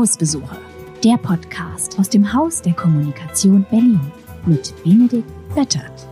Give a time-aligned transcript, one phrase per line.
[0.00, 0.56] Hausbesuche,
[1.04, 4.00] der Podcast aus dem Haus der Kommunikation Berlin
[4.46, 6.08] mit Benedikt Böttert.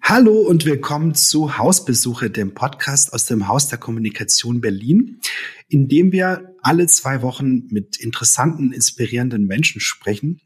[0.00, 5.18] Hallo und willkommen zu Hausbesuche, dem Podcast aus dem Haus der Kommunikation Berlin,
[5.66, 10.40] in dem wir alle zwei Wochen mit interessanten, inspirierenden Menschen sprechen,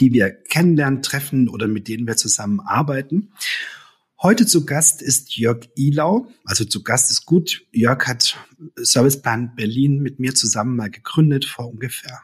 [0.00, 3.32] die wir kennenlernen, treffen oder mit denen wir zusammenarbeiten.
[4.22, 6.28] Heute zu Gast ist Jörg Ilau.
[6.44, 7.66] Also zu Gast ist gut.
[7.72, 8.38] Jörg hat
[8.76, 12.20] Serviceplan Berlin mit mir zusammen mal gegründet vor ungefähr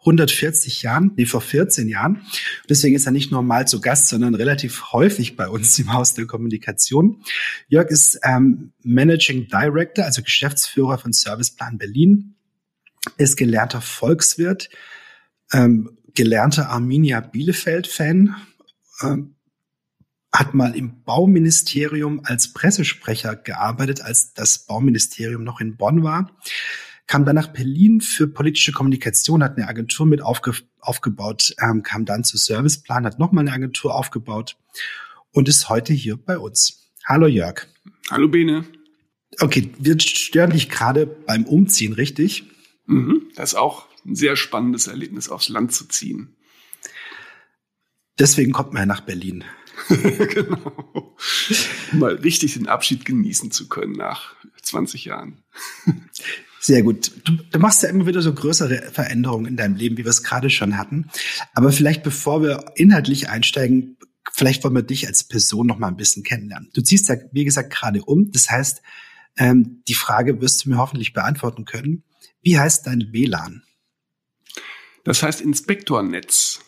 [0.00, 2.26] 140 Jahren, nee, vor 14 Jahren.
[2.68, 6.12] Deswegen ist er nicht nur mal zu Gast, sondern relativ häufig bei uns im Haus
[6.12, 7.22] der Kommunikation.
[7.68, 12.34] Jörg ist ähm, Managing Director, also Geschäftsführer von Serviceplan Berlin,
[13.16, 14.68] ist gelernter Volkswirt,
[15.54, 18.36] ähm, gelernter Arminia Bielefeld-Fan,
[19.02, 19.36] ähm,
[20.32, 26.36] hat mal im Bauministerium als Pressesprecher gearbeitet, als das Bauministerium noch in Bonn war,
[27.06, 32.04] kam dann nach Berlin für politische Kommunikation, hat eine Agentur mit aufge aufgebaut, ähm, kam
[32.04, 34.56] dann zu Serviceplan, hat nochmal eine Agentur aufgebaut
[35.32, 36.92] und ist heute hier bei uns.
[37.04, 37.66] Hallo Jörg.
[38.10, 38.64] Hallo Bene.
[39.40, 42.44] Okay, wir stören dich gerade beim Umziehen, richtig?
[42.86, 46.36] Mhm, das ist auch ein sehr spannendes Erlebnis, aufs Land zu ziehen.
[48.18, 49.44] Deswegen kommt man ja nach Berlin.
[50.34, 51.16] genau.
[51.92, 55.42] Mal richtig den Abschied genießen zu können nach 20 Jahren.
[56.60, 57.12] Sehr gut.
[57.24, 60.22] Du, du, machst ja immer wieder so größere Veränderungen in deinem Leben, wie wir es
[60.22, 61.10] gerade schon hatten.
[61.54, 63.96] Aber vielleicht bevor wir inhaltlich einsteigen,
[64.32, 66.70] vielleicht wollen wir dich als Person noch mal ein bisschen kennenlernen.
[66.74, 68.30] Du ziehst ja, wie gesagt, gerade um.
[68.30, 68.82] Das heißt,
[69.38, 72.04] ähm, die Frage wirst du mir hoffentlich beantworten können.
[72.42, 73.62] Wie heißt dein WLAN?
[75.04, 76.60] Das heißt Inspektornetz.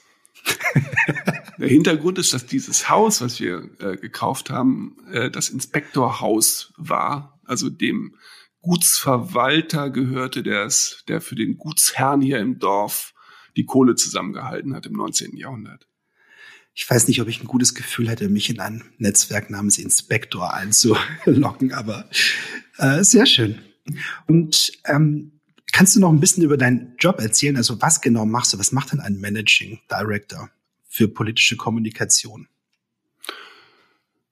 [1.58, 7.40] Der Hintergrund ist, dass dieses Haus, was wir äh, gekauft haben, äh, das Inspektorhaus war,
[7.44, 8.16] also dem
[8.62, 10.70] Gutsverwalter gehörte, der,
[11.20, 13.12] für den Gutsherrn hier im Dorf
[13.56, 15.36] die Kohle zusammengehalten hat im 19.
[15.36, 15.88] Jahrhundert.
[16.74, 20.54] Ich weiß nicht, ob ich ein gutes Gefühl hätte, mich in ein Netzwerk namens Inspektor
[20.54, 22.08] einzulocken, aber
[22.78, 23.58] äh, sehr schön.
[24.26, 25.40] Und ähm,
[25.72, 27.56] kannst du noch ein bisschen über deinen Job erzählen?
[27.56, 28.58] Also was genau machst du?
[28.58, 30.48] Was macht denn ein Managing Director
[30.92, 32.48] für politische Kommunikation?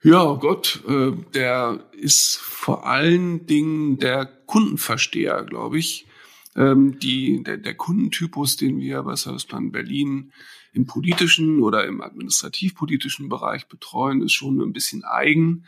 [0.02, 6.06] Ja, Gott, äh, der ist vor allen Dingen der Kundenversteher, glaube ich.
[6.54, 10.32] Ähm, die, der, der Kundentypus, den wir bei Serviceplan Berlin
[10.74, 15.64] im politischen oder im administrativ-politischen Bereich betreuen, ist schon ein bisschen eigen.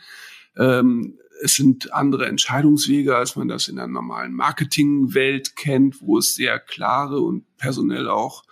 [0.55, 6.35] Ähm, es sind andere Entscheidungswege, als man das in der normalen Marketingwelt kennt, wo es
[6.35, 8.43] sehr klare und personell auch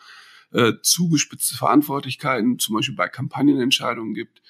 [0.51, 4.41] äh, zugespitzte Verantwortlichkeiten, zum Beispiel bei Kampagnenentscheidungen gibt.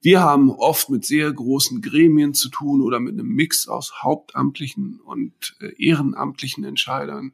[0.00, 5.00] Wir haben oft mit sehr großen Gremien zu tun oder mit einem Mix aus hauptamtlichen
[5.00, 7.32] und äh, ehrenamtlichen Entscheidern.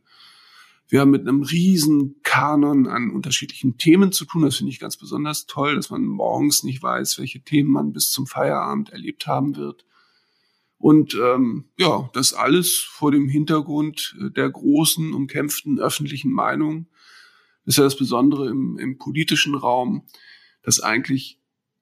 [0.88, 4.42] Wir haben mit einem riesen Kanon an unterschiedlichen Themen zu tun.
[4.42, 8.10] Das finde ich ganz besonders toll, dass man morgens nicht weiß, welche Themen man bis
[8.10, 9.86] zum Feierabend erlebt haben wird.
[10.76, 16.88] Und ähm, ja, das alles vor dem Hintergrund äh, der großen, umkämpften öffentlichen Meinung.
[17.64, 20.06] Ist ja das Besondere im, im politischen Raum,
[20.62, 21.40] dass eigentlich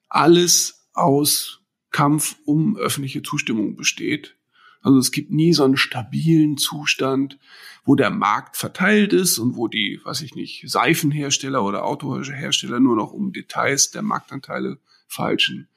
[0.08, 1.60] alles aus
[1.90, 4.36] Kampf um öffentliche Zustimmung besteht.
[4.82, 7.38] Also es gibt nie so einen stabilen Zustand,
[7.84, 12.96] wo der Markt verteilt ist und wo die, weiß ich nicht, Seifenhersteller oder Autohersteller nur
[12.96, 15.68] noch um Details der Marktanteile falschen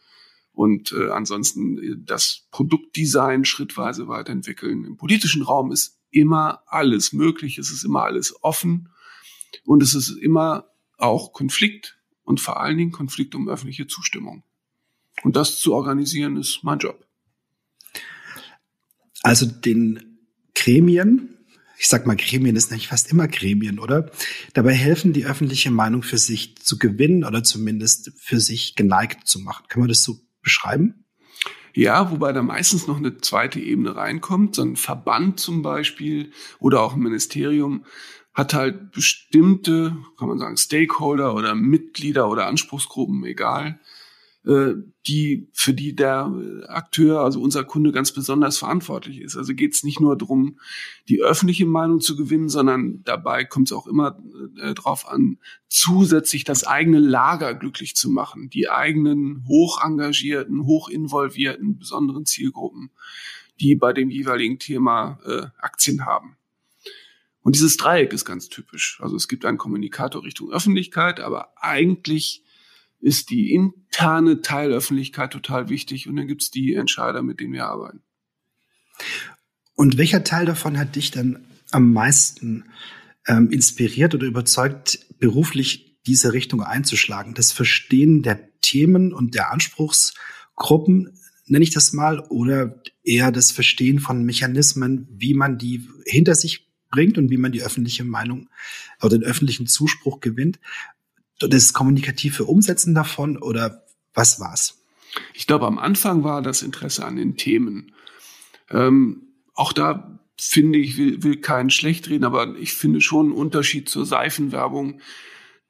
[0.54, 4.86] und äh, ansonsten das Produktdesign schrittweise weiterentwickeln.
[4.86, 8.90] Im politischen Raum ist immer alles möglich, es ist immer alles offen
[9.66, 14.44] und es ist immer auch Konflikt und vor allen Dingen Konflikt um öffentliche Zustimmung.
[15.24, 17.06] Und das zu organisieren ist mein Job.
[19.22, 20.20] Also den
[20.56, 21.38] Gremien,
[21.78, 24.12] ich sag mal, Gremien ist nicht fast immer Gremien, oder?
[24.54, 29.40] Dabei helfen, die öffentliche Meinung für sich zu gewinnen oder zumindest für sich geneigt zu
[29.40, 29.66] machen.
[29.68, 31.06] Kann man das so beschreiben?
[31.76, 34.56] Ja, wobei da meistens noch eine zweite Ebene reinkommt.
[34.56, 37.86] So ein Verband zum Beispiel oder auch ein Ministerium
[38.34, 43.80] hat halt bestimmte, kann man sagen, Stakeholder oder Mitglieder oder Anspruchsgruppen, egal,
[44.46, 44.74] äh,
[45.08, 46.32] die, für die der
[46.68, 49.38] Akteur, also unser Kunde ganz besonders verantwortlich ist.
[49.38, 50.60] Also geht es nicht nur darum,
[51.08, 54.20] die öffentliche Meinung zu gewinnen, sondern dabei kommt es auch immer
[54.62, 55.38] äh, darauf an,
[55.70, 62.92] zusätzlich das eigene Lager glücklich zu machen, die eigenen hoch engagierten, hoch involvierten, besonderen Zielgruppen,
[63.60, 66.38] die bei dem jeweiligen Thema äh, Aktien haben.
[67.44, 69.00] Und dieses Dreieck ist ganz typisch.
[69.02, 72.44] Also es gibt einen Kommunikator Richtung Öffentlichkeit, aber eigentlich
[73.00, 78.02] ist die interne Teilöffentlichkeit total wichtig und dann gibt's die Entscheider, mit denen wir arbeiten.
[79.76, 82.66] Und welcher Teil davon hat dich dann am meisten
[83.28, 87.34] ähm, inspiriert oder überzeugt, beruflich diese Richtung einzuschlagen?
[87.34, 94.00] Das Verstehen der Themen und der Anspruchsgruppen, nenne ich das mal, oder eher das Verstehen
[94.00, 98.50] von Mechanismen, wie man die hinter sich bringt und wie man die öffentliche Meinung
[99.02, 100.60] oder den öffentlichen Zuspruch gewinnt.
[101.40, 104.86] Das kommunikative Umsetzen davon oder was war's?
[105.34, 107.94] Ich glaube, am Anfang war das Interesse an den Themen.
[108.70, 109.24] Ähm,
[109.56, 113.90] auch da finde ich, will, will keinen schlecht reden, aber ich finde schon einen Unterschied
[113.90, 115.02] zur Seifenwerbung,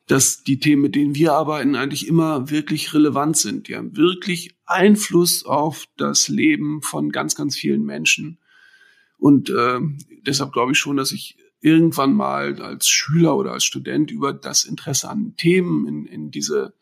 [0.07, 3.69] dass die Themen, mit denen wir arbeiten, eigentlich immer wirklich relevant sind.
[3.69, 8.39] Die haben wirklich Einfluss auf das Leben von ganz, ganz vielen Menschen.
[9.23, 9.79] Und äh,
[10.27, 14.65] deshalb glaube ich schon, dass ich irgendwann mal als Schüler oder als Student über das
[14.65, 16.73] Interesse an Themen in, in diese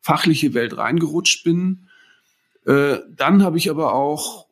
[0.00, 1.88] fachliche Welt reingerutscht bin.
[2.64, 4.46] Äh, dann habe ich aber auch,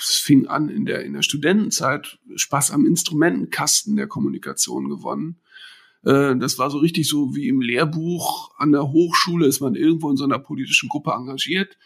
[0.00, 5.38] es fing an in der, in der Studentenzeit, Spaß am Instrumentenkasten der Kommunikation gewonnen.
[6.02, 10.10] Äh, das war so richtig so wie im Lehrbuch an der Hochschule ist man irgendwo
[10.10, 11.78] in so einer politischen Gruppe engagiert.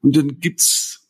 [0.00, 1.01] Und dann gibt's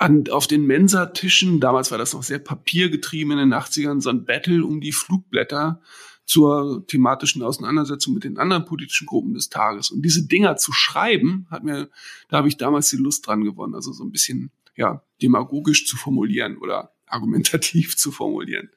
[0.00, 4.24] an, auf den Mensatischen, damals war das noch sehr papiergetrieben in den 80ern, so ein
[4.24, 5.82] Battle um die Flugblätter
[6.24, 9.90] zur thematischen Auseinandersetzung mit den anderen politischen Gruppen des Tages.
[9.90, 11.90] Und diese Dinger zu schreiben, hat mir,
[12.28, 15.98] da habe ich damals die Lust dran gewonnen, also so ein bisschen ja demagogisch zu
[15.98, 18.70] formulieren oder argumentativ zu formulieren.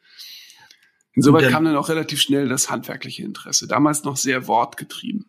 [1.14, 5.28] Insoweit kam dann auch relativ schnell das handwerkliche Interesse, damals noch sehr wortgetrieben.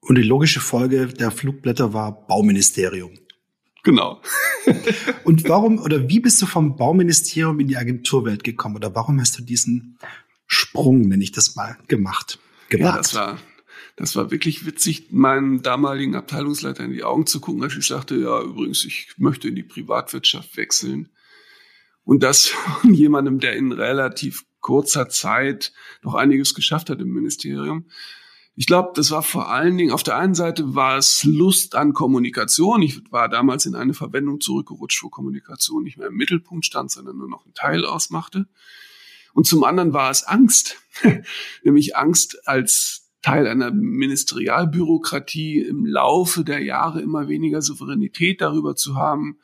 [0.00, 3.12] Und die logische Folge der Flugblätter war Bauministerium.
[3.82, 4.22] Genau.
[5.24, 9.38] und warum oder wie bist du vom Bauministerium in die Agenturwelt gekommen oder warum hast
[9.38, 9.98] du diesen
[10.46, 12.38] Sprung, nenne ich das mal, gemacht?
[12.68, 12.94] Gewagt?
[12.94, 13.38] Ja, das war,
[13.96, 18.16] das war wirklich witzig, meinem damaligen Abteilungsleiter in die Augen zu gucken, als ich sagte,
[18.16, 21.08] ja, übrigens, ich möchte in die Privatwirtschaft wechseln.
[22.04, 27.86] Und das von jemandem, der in relativ kurzer Zeit noch einiges geschafft hat im Ministerium.
[28.54, 31.94] Ich glaube, das war vor allen Dingen, auf der einen Seite war es Lust an
[31.94, 32.82] Kommunikation.
[32.82, 37.16] Ich war damals in eine Verwendung zurückgerutscht, wo Kommunikation nicht mehr im Mittelpunkt stand, sondern
[37.16, 38.46] nur noch ein Teil ausmachte.
[39.32, 40.76] Und zum anderen war es Angst,
[41.62, 48.96] nämlich Angst als Teil einer Ministerialbürokratie im Laufe der Jahre immer weniger Souveränität darüber zu
[48.96, 49.38] haben,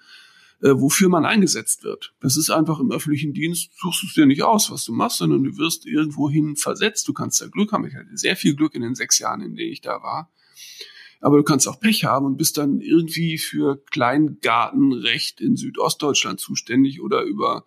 [0.63, 2.15] äh, wofür man eingesetzt wird.
[2.21, 5.19] Das ist einfach im öffentlichen Dienst, suchst du es dir nicht aus, was du machst,
[5.19, 7.07] sondern du wirst irgendwohin versetzt.
[7.07, 7.87] Du kannst da Glück haben.
[7.87, 10.33] Ich hatte sehr viel Glück in den sechs Jahren, in denen ich da war.
[11.21, 17.01] Aber du kannst auch Pech haben und bist dann irgendwie für Kleingartenrecht in Südostdeutschland zuständig
[17.01, 17.65] oder über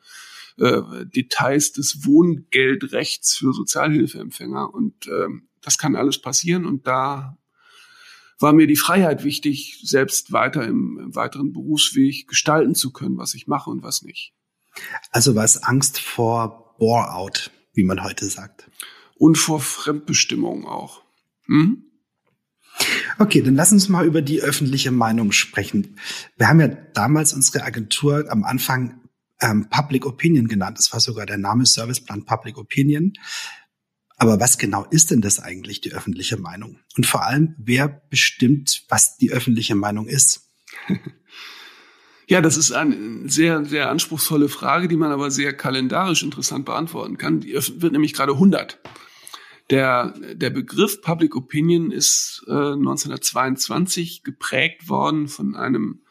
[0.58, 4.74] äh, Details des Wohngeldrechts für Sozialhilfeempfänger.
[4.74, 5.28] Und äh,
[5.62, 6.66] das kann alles passieren.
[6.66, 7.38] Und da
[8.42, 13.34] war mir die Freiheit wichtig, selbst weiter im, im weiteren Berufsweg gestalten zu können, was
[13.34, 14.34] ich mache und was nicht.
[15.12, 18.70] Also war es Angst vor Bore-out, wie man heute sagt.
[19.16, 21.04] Und vor Fremdbestimmung auch.
[21.46, 21.84] Hm?
[23.20, 25.98] Okay, dann lass uns mal über die öffentliche Meinung sprechen.
[26.38, 29.01] Wir haben ja damals unsere Agentur am Anfang
[29.42, 30.80] ähm, Public Opinion genannt.
[30.80, 33.13] Das war sogar der Name Serviceplan Public Opinion.
[34.22, 36.78] Aber was genau ist denn das eigentlich, die öffentliche Meinung?
[36.96, 40.48] Und vor allem, wer bestimmt, was die öffentliche Meinung ist?
[42.28, 47.18] Ja, das ist eine sehr, sehr anspruchsvolle Frage, die man aber sehr kalendarisch interessant beantworten
[47.18, 47.42] kann.
[47.42, 48.80] Die wird nämlich gerade 100.
[49.70, 56.04] Der, der Begriff Public Opinion ist äh, 1922 geprägt worden von einem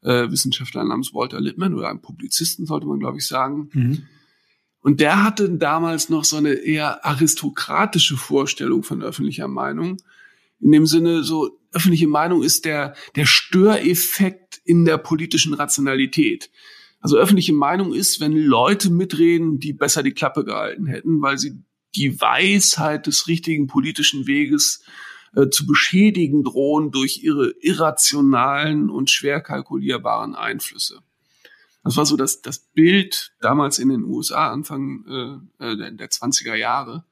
[0.00, 3.68] äh, Wissenschaftler namens Walter Lippmann oder einem Publizisten, sollte man, glaube ich, sagen.
[3.74, 4.06] Mhm
[4.86, 9.96] und der hatte damals noch so eine eher aristokratische Vorstellung von öffentlicher Meinung.
[10.60, 16.52] In dem Sinne, so öffentliche Meinung ist der, der Störeffekt in der politischen Rationalität.
[17.00, 21.64] Also öffentliche Meinung ist, wenn Leute mitreden, die besser die Klappe gehalten hätten, weil sie
[21.96, 24.84] die Weisheit des richtigen politischen Weges
[25.34, 31.00] äh, zu beschädigen drohen durch ihre irrationalen und schwer kalkulierbaren Einflüsse.
[31.86, 35.04] Das war so das, das Bild damals in den USA, Anfang
[35.60, 37.04] äh, äh der 20er Jahre.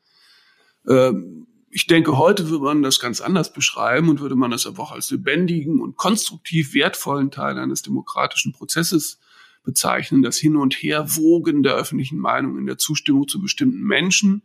[0.89, 4.83] Ähm, ich denke, heute würde man das ganz anders beschreiben und würde man das aber
[4.83, 9.21] auch als lebendigen und konstruktiv wertvollen Teil eines demokratischen Prozesses
[9.63, 14.43] bezeichnen, das Hin- und Herwogen der öffentlichen Meinung in der Zustimmung zu bestimmten Menschen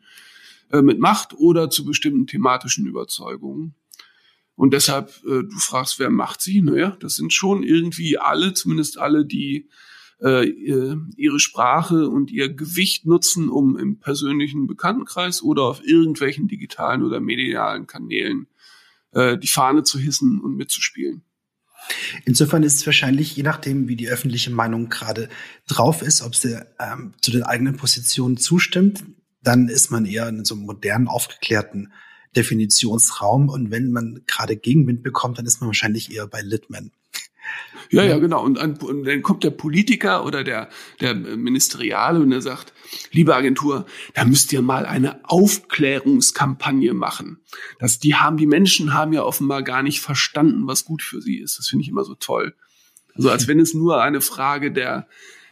[0.71, 3.73] äh, mit Macht oder zu bestimmten thematischen Überzeugungen.
[4.55, 6.61] Und deshalb, äh, du fragst, wer macht sie?
[6.61, 9.67] Naja, das sind schon irgendwie alle, zumindest alle, die
[10.21, 17.03] äh, ihre Sprache und ihr Gewicht nutzen, um im persönlichen Bekanntenkreis oder auf irgendwelchen digitalen
[17.03, 18.47] oder medialen Kanälen
[19.11, 21.23] äh, die Fahne zu hissen und mitzuspielen.
[22.25, 25.29] Insofern ist es wahrscheinlich, je nachdem, wie die öffentliche Meinung gerade
[25.67, 29.03] drauf ist, ob sie ähm, zu den eigenen Positionen zustimmt,
[29.41, 31.93] dann ist man eher in so einem modernen, aufgeklärten
[32.35, 33.49] Definitionsraum.
[33.49, 36.91] Und wenn man gerade Gegenwind bekommt, dann ist man wahrscheinlich eher bei Litman.
[37.91, 38.43] Ja, ja, genau.
[38.43, 40.69] Und, und, dann kommt der Politiker oder der,
[41.01, 42.73] der Ministeriale und er sagt,
[43.11, 47.39] liebe Agentur, da müsst ihr mal eine Aufklärungskampagne machen.
[47.79, 51.37] Das, die haben, die Menschen haben ja offenbar gar nicht verstanden, was gut für sie
[51.37, 51.57] ist.
[51.57, 52.55] Das finde ich immer so toll.
[53.15, 55.07] Also als wenn es nur eine Frage der,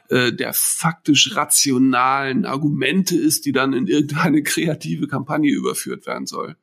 [0.10, 6.56] äh, der faktisch rationalen Argumente ist, die dann in irgendeine kreative Kampagne überführt werden soll.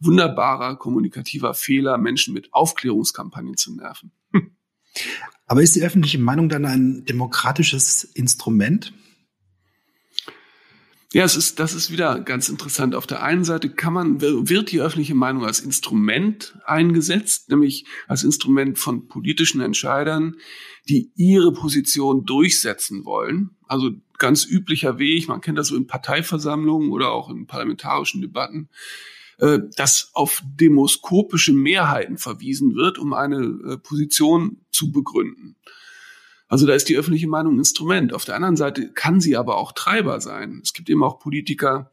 [0.00, 4.10] Wunderbarer kommunikativer Fehler, Menschen mit Aufklärungskampagnen zu nerven.
[5.46, 8.92] Aber ist die öffentliche Meinung dann ein demokratisches Instrument?
[11.12, 12.94] Ja, es ist, das ist wieder ganz interessant.
[12.94, 18.24] Auf der einen Seite kann man, wird die öffentliche Meinung als Instrument eingesetzt, nämlich als
[18.24, 20.36] Instrument von politischen Entscheidern,
[20.88, 23.50] die ihre Position durchsetzen wollen.
[23.66, 28.70] Also ganz üblicher Weg, man kennt das so in Parteiversammlungen oder auch in parlamentarischen Debatten,
[29.38, 35.56] äh, dass auf demoskopische Mehrheiten verwiesen wird, um eine äh, Position zu begründen.
[36.48, 38.12] Also da ist die öffentliche Meinung ein Instrument.
[38.12, 40.60] Auf der anderen Seite kann sie aber auch Treiber sein.
[40.62, 41.90] Es gibt eben auch Politiker,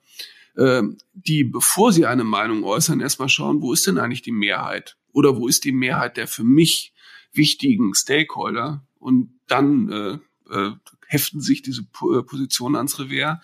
[0.55, 4.97] äh, die, bevor sie eine Meinung äußern, erstmal schauen, wo ist denn eigentlich die Mehrheit?
[5.13, 6.93] Oder wo ist die Mehrheit der für mich
[7.31, 8.85] wichtigen Stakeholder?
[8.99, 10.19] Und dann äh,
[10.53, 10.71] äh,
[11.07, 13.39] heften sich diese Positionen ans Revers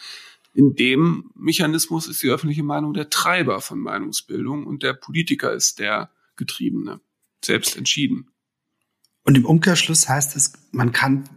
[0.56, 5.80] in dem Mechanismus ist die öffentliche Meinung der Treiber von Meinungsbildung und der Politiker ist
[5.80, 7.02] der Getriebene,
[7.44, 8.32] selbst entschieden.
[9.26, 11.30] Und im Umkehrschluss heißt es, man kann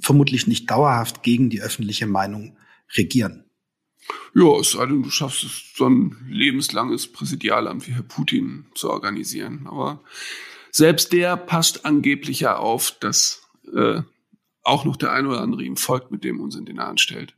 [0.00, 2.56] vermutlich nicht dauerhaft gegen die öffentliche Meinung
[2.96, 3.44] regieren.
[4.34, 8.90] Ja, es sei denn, du schaffst es, so ein lebenslanges Präsidialamt wie Herr Putin zu
[8.90, 9.66] organisieren.
[9.66, 10.02] Aber
[10.70, 13.42] selbst der passt angeblich ja auf, dass
[13.74, 14.00] äh,
[14.62, 17.34] auch noch der ein oder andere ihm folgt, mit dem Unsinn, den er anstellt.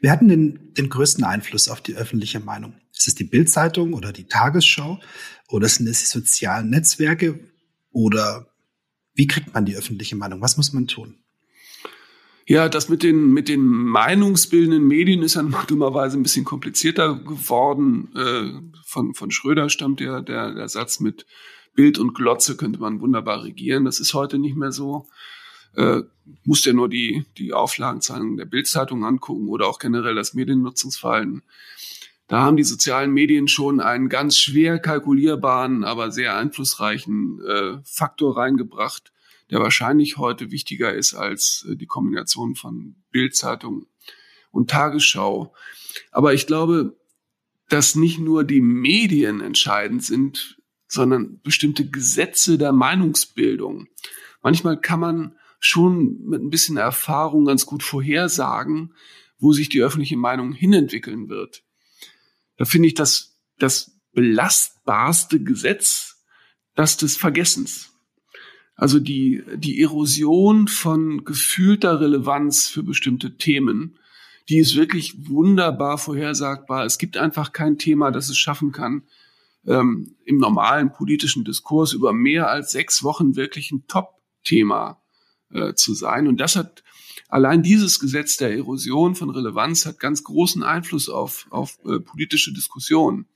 [0.00, 2.74] Wer hat denn den, den größten Einfluss auf die öffentliche Meinung?
[2.92, 5.00] Ist es die Bildzeitung oder die Tagesschau?
[5.48, 7.40] Oder sind es die sozialen Netzwerke?
[7.90, 8.48] Oder
[9.14, 10.40] wie kriegt man die öffentliche Meinung?
[10.40, 11.16] Was muss man tun?
[12.46, 18.08] Ja, das mit den, mit den meinungsbildenden Medien ist ja dummerweise ein bisschen komplizierter geworden.
[18.16, 21.26] Äh, von, von Schröder stammt ja der, der Satz mit
[21.74, 23.84] Bild und Glotze könnte man wunderbar regieren.
[23.84, 25.06] Das ist heute nicht mehr so
[25.76, 26.02] äh,
[26.44, 31.42] musst ja nur die, die Auflagenzahlen der Bildzeitung angucken oder auch generell das Mediennutzungsverhalten.
[32.26, 38.36] Da haben die sozialen Medien schon einen ganz schwer kalkulierbaren, aber sehr einflussreichen äh, Faktor
[38.36, 39.12] reingebracht,
[39.50, 43.86] der wahrscheinlich heute wichtiger ist als äh, die Kombination von Bildzeitung
[44.50, 45.54] und Tagesschau.
[46.12, 46.98] Aber ich glaube,
[47.70, 53.88] dass nicht nur die Medien entscheidend sind, sondern bestimmte Gesetze der Meinungsbildung.
[54.42, 58.94] Manchmal kann man schon mit ein bisschen Erfahrung ganz gut vorhersagen,
[59.38, 61.62] wo sich die öffentliche Meinung hinentwickeln wird.
[62.56, 66.18] Da finde ich das, das belastbarste Gesetz
[66.74, 67.92] das des Vergessens.
[68.76, 73.98] Also die, die Erosion von gefühlter Relevanz für bestimmte Themen,
[74.48, 76.84] die ist wirklich wunderbar vorhersagbar.
[76.84, 79.02] Es gibt einfach kein Thema, das es schaffen kann,
[79.66, 85.02] ähm, im normalen politischen Diskurs über mehr als sechs Wochen wirklich ein Top-Thema
[85.52, 86.26] äh, zu sein.
[86.26, 86.82] Und das hat
[87.28, 92.52] allein dieses Gesetz der Erosion von Relevanz hat ganz großen Einfluss auf, auf äh, politische
[92.52, 93.26] Diskussionen.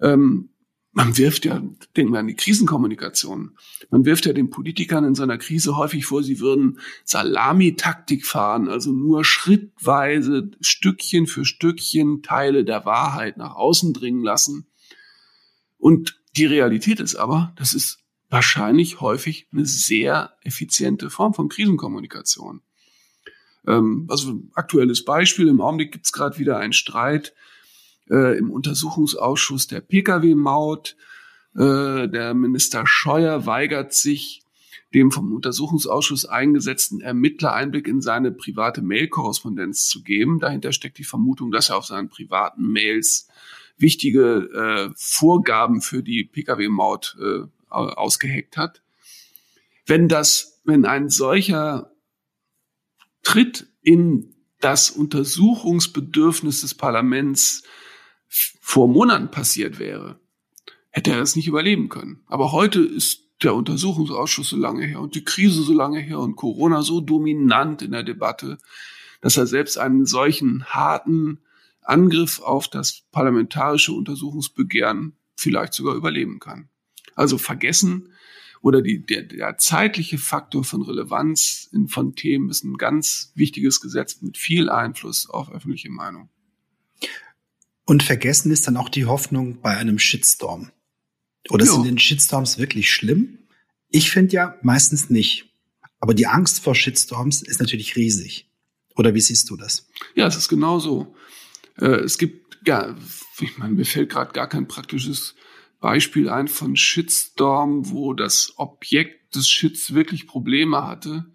[0.00, 0.50] Ähm,
[0.94, 1.60] man wirft ja,
[1.96, 3.56] denken wir an die Krisenkommunikation,
[3.90, 8.68] man wirft ja den Politikern in so einer Krise häufig vor, sie würden Salamitaktik fahren,
[8.68, 14.68] also nur schrittweise, Stückchen für Stückchen Teile der Wahrheit nach außen dringen lassen.
[15.78, 18.03] Und die Realität ist aber, das ist
[18.34, 22.62] wahrscheinlich häufig eine sehr effiziente Form von Krisenkommunikation.
[23.64, 27.32] Ähm, also aktuelles Beispiel, im Augenblick gibt es gerade wieder einen Streit
[28.10, 30.96] äh, im Untersuchungsausschuss der Pkw-Maut.
[31.54, 34.42] Äh, der Minister Scheuer weigert sich,
[34.94, 40.40] dem vom Untersuchungsausschuss eingesetzten Ermittler Einblick in seine private Mail-Korrespondenz zu geben.
[40.40, 43.28] Dahinter steckt die Vermutung, dass er auf seinen privaten Mails
[43.76, 48.82] wichtige äh, Vorgaben für die Pkw-Maut äh, ausgeheckt hat.
[49.86, 51.92] Wenn das, wenn ein solcher
[53.22, 57.64] Tritt in das Untersuchungsbedürfnis des Parlaments
[58.28, 60.20] vor Monaten passiert wäre,
[60.90, 62.22] hätte er es nicht überleben können.
[62.26, 66.36] Aber heute ist der Untersuchungsausschuss so lange her und die Krise so lange her und
[66.36, 68.58] Corona so dominant in der Debatte,
[69.20, 71.40] dass er selbst einen solchen harten
[71.82, 76.68] Angriff auf das parlamentarische Untersuchungsbegehren vielleicht sogar überleben kann.
[77.14, 78.10] Also vergessen
[78.64, 83.80] oder die, der, der zeitliche Faktor von Relevanz in, von Themen ist ein ganz wichtiges
[83.82, 86.30] Gesetz mit viel Einfluss auf öffentliche Meinung.
[87.84, 90.70] Und vergessen ist dann auch die Hoffnung bei einem Shitstorm.
[91.50, 91.74] Oder jo.
[91.74, 93.38] sind denn Shitstorms wirklich schlimm?
[93.90, 95.52] Ich finde ja meistens nicht.
[96.00, 98.48] Aber die Angst vor Shitstorms ist natürlich riesig.
[98.96, 99.88] Oder wie siehst du das?
[100.14, 101.14] Ja, es ist genau so.
[101.76, 102.96] Äh, es gibt, ja,
[103.40, 105.34] ich meine, mir fällt gerade gar kein praktisches
[105.84, 111.26] Beispiel ein von Shitstorm, wo das Objekt des Shits wirklich Probleme hatte.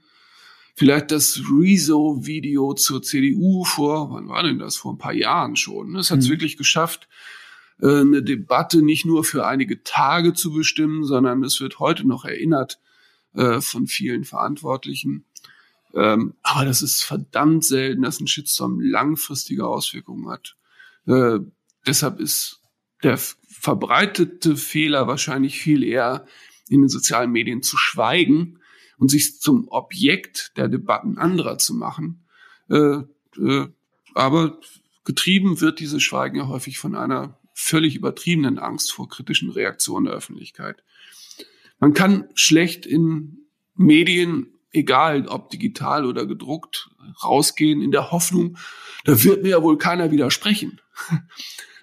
[0.74, 4.76] Vielleicht das Rezo-Video zur CDU vor, wann war denn das?
[4.76, 5.96] Vor ein paar Jahren schon.
[5.96, 6.32] Es hat es mhm.
[6.32, 7.08] wirklich geschafft,
[7.80, 12.26] äh, eine Debatte nicht nur für einige Tage zu bestimmen, sondern es wird heute noch
[12.26, 12.80] erinnert
[13.36, 15.26] äh, von vielen Verantwortlichen.
[15.94, 20.56] Ähm, aber das ist verdammt selten, dass ein Shitstorm langfristige Auswirkungen hat.
[21.06, 21.38] Äh,
[21.86, 22.59] deshalb ist
[23.04, 26.26] der verbreitete Fehler wahrscheinlich viel eher
[26.70, 28.60] in den sozialen Medien zu schweigen
[28.98, 32.26] und sich zum Objekt der Debatten anderer zu machen.
[32.70, 33.04] Äh,
[33.38, 33.68] äh,
[34.14, 34.60] aber
[35.06, 40.14] getrieben wird dieses Schweigen ja häufig von einer völlig übertriebenen Angst vor kritischen Reaktionen der
[40.14, 40.84] Öffentlichkeit.
[41.80, 43.40] Man kann schlecht in
[43.76, 46.90] Medien, egal ob digital oder gedruckt,
[47.24, 48.58] rausgehen in der Hoffnung,
[49.06, 50.82] da wird mir ja wohl keiner widersprechen.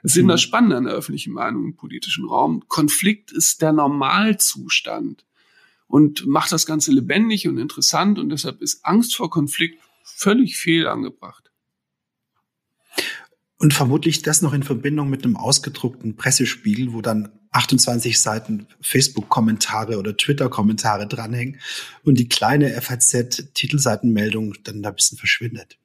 [0.06, 0.46] Das ist eben das mhm.
[0.46, 2.62] Spannende an der öffentlichen Meinung im politischen Raum.
[2.68, 5.24] Konflikt ist der Normalzustand
[5.88, 10.86] und macht das Ganze lebendig und interessant und deshalb ist Angst vor Konflikt völlig fehl
[10.86, 11.50] angebracht.
[13.58, 19.98] Und vermutlich das noch in Verbindung mit einem ausgedruckten Pressespiegel, wo dann 28 Seiten Facebook-Kommentare
[19.98, 21.58] oder Twitter-Kommentare dranhängen
[22.04, 25.78] und die kleine FAZ-Titelseitenmeldung dann da ein bisschen verschwindet.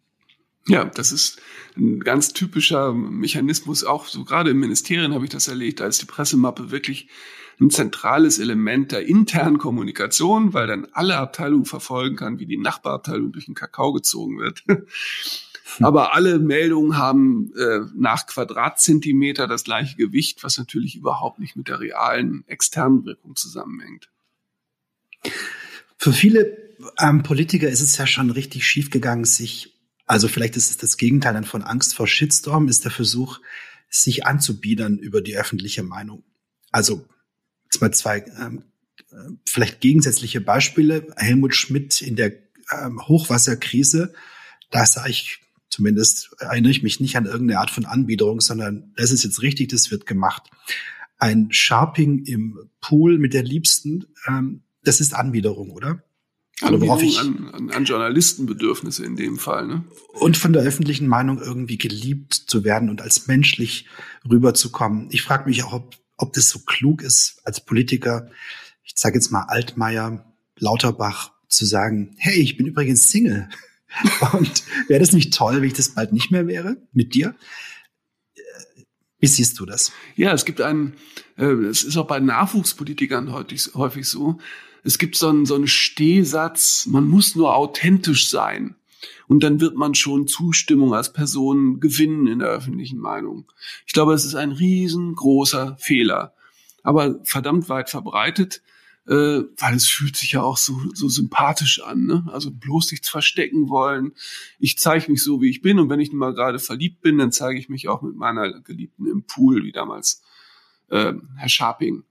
[0.67, 1.41] Ja, das ist
[1.76, 3.84] ein ganz typischer Mechanismus.
[3.84, 7.08] Auch so gerade im Ministerien habe ich das erlebt, da ist die Pressemappe wirklich
[7.60, 13.32] ein zentrales Element der internen Kommunikation, weil dann alle Abteilungen verfolgen kann, wie die Nachbarabteilung
[13.32, 14.63] durch den Kakao gezogen wird.
[14.67, 14.86] Hm.
[15.80, 21.69] Aber alle Meldungen haben äh, nach Quadratzentimeter das gleiche Gewicht, was natürlich überhaupt nicht mit
[21.69, 24.10] der realen externen Wirkung zusammenhängt.
[25.97, 26.58] Für viele
[27.00, 29.74] ähm, Politiker ist es ja schon richtig schief gegangen, sich
[30.12, 33.39] also vielleicht ist es das Gegenteil dann von Angst vor Shitstorm, ist der Versuch,
[33.89, 36.26] sich anzubiedern über die öffentliche Meinung.
[36.69, 37.08] Also
[37.63, 38.65] jetzt mal zwei ähm,
[39.47, 41.08] vielleicht gegensätzliche Beispiele.
[41.15, 42.34] Helmut Schmidt in der
[42.74, 44.13] ähm, Hochwasserkrise,
[44.69, 49.12] da sah ich zumindest, erinnere ich mich nicht an irgendeine Art von Anbiederung, sondern das
[49.12, 50.50] ist jetzt richtig, das wird gemacht.
[51.19, 56.04] Ein Sharping im Pool mit der Liebsten, ähm, das ist Anbiederung, oder?
[56.62, 59.67] Also worauf ich an, an, Journalistenbedürfnisse in dem Fall.
[59.67, 59.84] Ne?
[60.13, 63.88] Und von der öffentlichen Meinung irgendwie geliebt zu werden und als menschlich
[64.30, 65.08] rüberzukommen.
[65.12, 68.30] Ich frage mich auch, ob, ob das so klug ist, als Politiker,
[68.84, 70.26] ich sage jetzt mal Altmaier,
[70.58, 73.50] Lauterbach, zu sagen, hey, ich bin übrigens Single.
[74.34, 77.36] Und wäre das nicht toll, wenn ich das bald nicht mehr wäre mit dir?
[79.19, 79.91] Wie siehst du das?
[80.15, 80.93] Ja, es gibt einen,
[81.38, 84.39] äh, es ist auch bei Nachwuchspolitikern häufig, häufig so,
[84.84, 88.76] es gibt so einen, so einen Stehsatz, man muss nur authentisch sein.
[89.28, 93.52] Und dann wird man schon Zustimmung als Person gewinnen in der öffentlichen Meinung.
[93.88, 96.34] Ich glaube, es ist ein riesengroßer Fehler,
[96.84, 98.62] aber verdammt weit verbreitet,
[99.08, 99.13] äh,
[99.58, 102.06] weil es fühlt sich ja auch so, so sympathisch an.
[102.06, 102.28] Ne?
[102.32, 104.12] Also bloß nichts verstecken wollen.
[104.60, 105.80] Ich zeige mich so, wie ich bin.
[105.80, 109.08] Und wenn ich mal gerade verliebt bin, dann zeige ich mich auch mit meiner Geliebten
[109.08, 110.22] im Pool, wie damals
[110.89, 112.04] äh, Herr Scharping.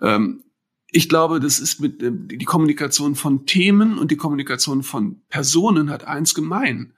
[0.00, 0.44] Ähm,
[0.90, 5.90] ich glaube, das ist mit ähm, die Kommunikation von Themen und die Kommunikation von Personen
[5.90, 6.92] hat eins gemein.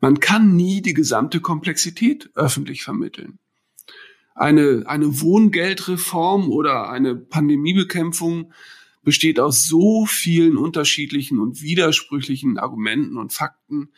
[0.00, 3.38] Man kann nie die gesamte Komplexität öffentlich vermitteln.
[4.34, 8.52] Eine, eine Wohngeldreform oder eine Pandemiebekämpfung
[9.02, 13.90] besteht aus so vielen unterschiedlichen und widersprüchlichen Argumenten und Fakten,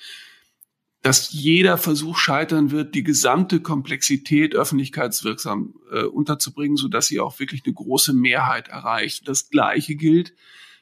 [1.03, 7.41] dass jeder Versuch scheitern wird, die gesamte Komplexität öffentlichkeitswirksam äh, unterzubringen, so dass sie auch
[7.41, 9.27] wirklich eine große Mehrheit erreicht.
[9.27, 10.33] Das Gleiche gilt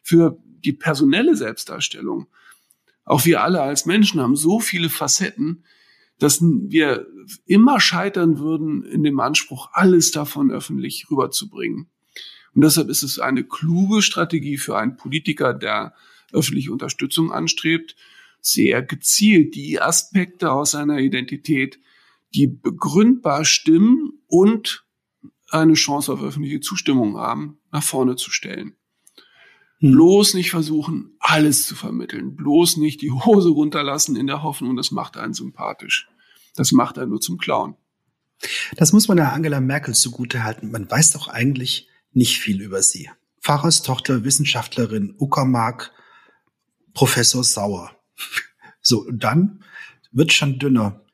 [0.02, 2.26] für die personelle Selbstdarstellung.
[3.04, 5.64] Auch wir alle als Menschen haben so viele Facetten,
[6.18, 7.06] dass wir
[7.46, 11.88] immer scheitern würden in dem Anspruch, alles davon öffentlich rüberzubringen.
[12.54, 15.94] Und deshalb ist es eine kluge Strategie für einen Politiker, der
[16.30, 17.96] öffentliche Unterstützung anstrebt,
[18.42, 21.78] sehr gezielt die Aspekte aus seiner Identität,
[22.34, 24.84] die begründbar stimmen und
[25.50, 28.76] eine Chance auf öffentliche Zustimmung haben, nach vorne zu stellen.
[29.78, 29.92] Hm.
[29.92, 32.36] Bloß nicht versuchen, alles zu vermitteln.
[32.36, 36.08] Bloß nicht die Hose runterlassen in der Hoffnung, das macht einen sympathisch.
[36.54, 37.76] Das macht einen nur zum Clown.
[38.76, 40.70] Das muss man ja Angela Merkel zugute halten.
[40.70, 43.10] Man weiß doch eigentlich nicht viel über sie.
[43.40, 45.92] Pfarrerstochter, Wissenschaftlerin, Uckermark,
[46.94, 47.90] Professor Sauer.
[48.82, 49.62] So, und dann
[50.12, 51.04] wird schon dünner.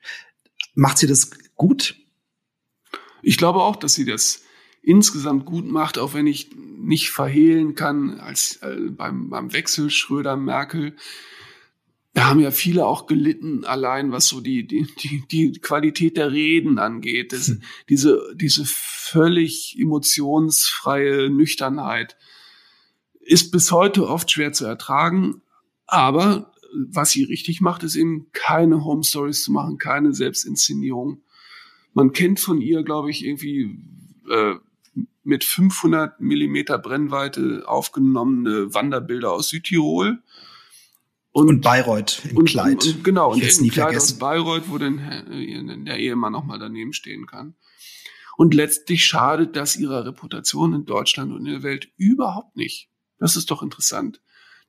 [0.75, 1.97] Macht sie das gut?
[3.23, 4.43] Ich glaube auch, dass sie das
[4.83, 10.95] insgesamt gut macht, auch wenn ich nicht verhehlen kann, als äh, beim, beim Wechsel Schröder-Merkel,
[12.17, 16.33] da haben ja viele auch gelitten, allein was so die, die, die, die Qualität der
[16.33, 17.35] Reden angeht.
[17.35, 17.63] Das, hm.
[17.91, 22.17] Diese, diese völlig emotionsfreie Nüchternheit
[23.21, 25.43] ist bis heute oft schwer zu ertragen.
[25.87, 31.23] Aber was sie richtig macht, ist eben keine Home Stories zu machen, keine Selbstinszenierung.
[31.95, 33.79] Man kennt von ihr, glaube ich, irgendwie
[34.31, 34.55] äh,
[35.23, 40.23] mit 500 Millimeter Brennweite aufgenommene Wanderbilder aus Südtirol.
[41.33, 42.85] Und, und Bayreuth im und, Kleid.
[42.85, 44.15] Und, genau, und in Kleid vergessen.
[44.15, 47.55] aus Bayreuth, wo dann äh, der Ehemann nochmal daneben stehen kann.
[48.37, 52.91] Und letztlich schadet das ihrer Reputation in Deutschland und in der Welt überhaupt nicht.
[53.19, 54.21] Das ist doch interessant.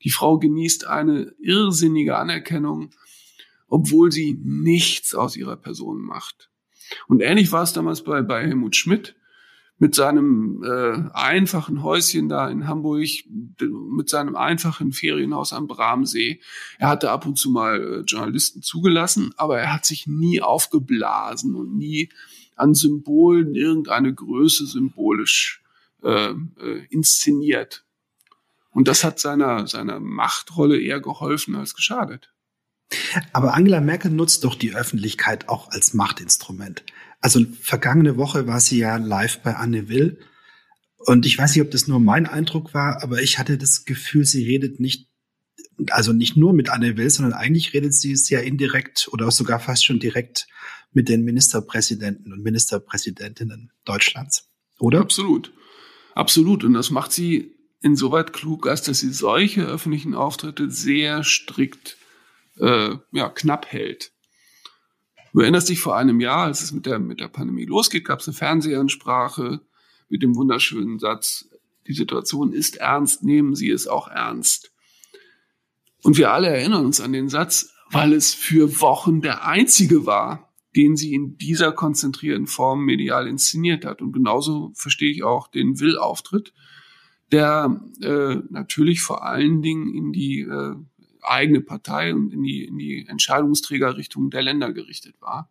[0.03, 2.91] Die Frau genießt eine irrsinnige Anerkennung,
[3.67, 6.49] obwohl sie nichts aus ihrer Person macht.
[7.07, 9.15] Und ähnlich war es damals bei, bei Helmut Schmidt
[9.79, 13.07] mit seinem äh, einfachen Häuschen da in Hamburg,
[13.59, 16.39] mit seinem einfachen Ferienhaus am Bramsee.
[16.79, 21.55] Er hatte ab und zu mal äh, Journalisten zugelassen, aber er hat sich nie aufgeblasen
[21.55, 22.09] und nie
[22.55, 25.61] an Symbolen irgendeine Größe symbolisch
[26.03, 27.85] äh, äh, inszeniert.
[28.71, 32.31] Und das hat seiner, seiner Machtrolle eher geholfen als geschadet.
[33.33, 36.83] Aber Angela Merkel nutzt doch die Öffentlichkeit auch als Machtinstrument.
[37.19, 40.19] Also vergangene Woche war sie ja live bei Anne Will.
[40.97, 44.25] Und ich weiß nicht, ob das nur mein Eindruck war, aber ich hatte das Gefühl,
[44.25, 45.09] sie redet nicht,
[45.89, 49.85] also nicht nur mit Anne Will, sondern eigentlich redet sie sehr indirekt oder sogar fast
[49.85, 50.47] schon direkt
[50.91, 54.49] mit den Ministerpräsidenten und Ministerpräsidentinnen Deutschlands.
[54.79, 55.01] Oder?
[55.01, 55.53] Absolut.
[56.15, 56.63] Absolut.
[56.63, 61.97] Und das macht sie insoweit klug, als dass sie solche öffentlichen Auftritte sehr strikt
[62.57, 64.11] äh, ja, knapp hält.
[65.33, 68.19] Du erinnerst dich vor einem Jahr, als es mit der, mit der Pandemie losgeht, gab
[68.19, 69.61] es eine Fernsehansprache
[70.09, 71.49] mit dem wunderschönen Satz,
[71.85, 74.71] die Situation ist ernst, nehmen Sie es auch ernst.
[76.03, 80.53] Und wir alle erinnern uns an den Satz, weil es für Wochen der einzige war,
[80.75, 84.01] den sie in dieser konzentrierten Form medial inszeniert hat.
[84.01, 86.53] Und genauso verstehe ich auch den Will-Auftritt,
[87.31, 90.75] der äh, natürlich vor allen Dingen in die äh,
[91.21, 95.49] eigene Partei und in die, in die Entscheidungsträgerrichtung der Länder gerichtet war.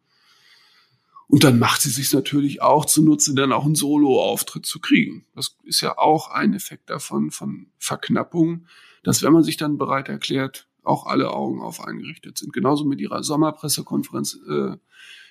[1.29, 5.27] Und dann macht sie sich natürlich auch zunutze, dann auch einen Solo-Auftritt zu kriegen.
[5.35, 8.67] Das ist ja auch ein Effekt davon, von Verknappung,
[9.03, 12.53] dass wenn man sich dann bereit erklärt, auch alle Augen auf eingerichtet sind.
[12.53, 14.77] Genauso mit ihrer Sommerpressekonferenz äh,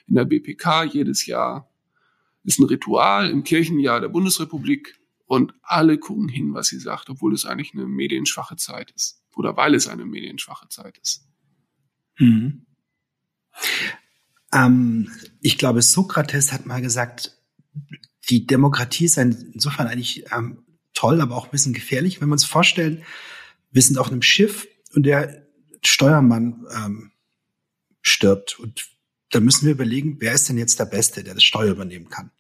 [0.08, 1.70] in der BPK jedes Jahr.
[2.44, 7.34] Ist ein Ritual im Kirchenjahr der Bundesrepublik und alle gucken hin, was sie sagt, obwohl
[7.34, 9.22] es eigentlich eine medienschwache Zeit ist.
[9.36, 11.28] Oder weil es eine medienschwache Zeit ist.
[12.18, 12.66] Mhm.
[14.54, 15.12] Ähm,
[15.42, 17.38] ich glaube, Sokrates hat mal gesagt,
[18.30, 22.22] die Demokratie ist insofern eigentlich ähm, toll, aber auch ein bisschen gefährlich.
[22.22, 23.04] Wenn wir uns vorstellen,
[23.72, 25.46] wir sind auf einem Schiff und der
[25.84, 27.12] Steuermann ähm,
[28.02, 28.60] stirbt.
[28.60, 28.88] Und
[29.32, 32.32] da müssen wir überlegen, wer ist denn jetzt der Beste, der das Steuer übernehmen kann.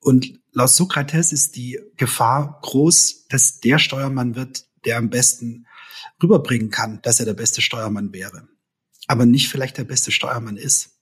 [0.00, 5.66] Und laut Sokrates ist die Gefahr groß, dass der Steuermann wird, der am besten
[6.22, 8.48] rüberbringen kann, dass er der beste Steuermann wäre,
[9.06, 10.96] aber nicht vielleicht der beste Steuermann ist.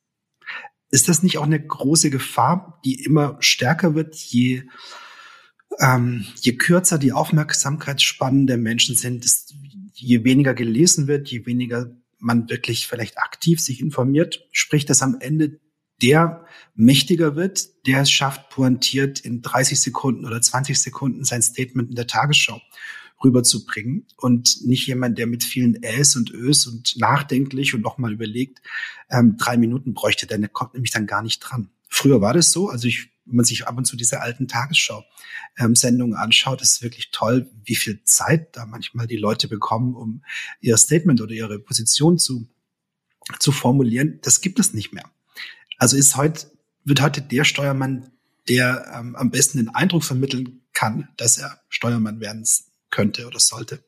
[0.90, 4.64] Ist das nicht auch eine große Gefahr, die immer stärker wird, je,
[5.78, 9.54] ähm, je kürzer die Aufmerksamkeitsspannen der Menschen sind, ist,
[9.92, 15.18] je weniger gelesen wird, je weniger man wirklich vielleicht aktiv sich informiert, sprich, dass am
[15.20, 15.60] Ende
[16.02, 21.90] der mächtiger wird, der es schafft, pointiert in 30 Sekunden oder 20 Sekunden sein Statement
[21.90, 22.60] in der Tagesschau
[23.22, 28.60] rüberzubringen und nicht jemand, der mit vielen Äs und Ös und nachdenklich und nochmal überlegt,
[29.10, 31.70] ähm, drei Minuten bräuchte, denn der kommt nämlich dann gar nicht dran.
[31.88, 36.14] Früher war das so, also ich, wenn man sich ab und zu diese alten Tagesschau-Sendungen
[36.14, 40.22] ähm, anschaut, ist wirklich toll, wie viel Zeit da manchmal die Leute bekommen, um
[40.60, 42.46] ihr Statement oder ihre Position zu,
[43.40, 44.20] zu formulieren.
[44.22, 45.10] Das gibt es nicht mehr.
[45.78, 46.50] Also ist heute,
[46.84, 48.10] wird heute der Steuermann,
[48.48, 52.44] der ähm, am besten den Eindruck vermitteln kann, dass er Steuermann werden
[52.90, 53.82] könnte oder sollte.